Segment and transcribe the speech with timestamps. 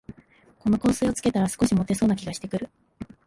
[0.57, 2.71] この香水をつけたら、少しもてそうな気がしてくる